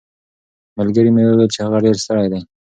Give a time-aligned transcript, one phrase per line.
[0.77, 2.41] ملګري مې وویل چې هغه ډېر ستړی دی.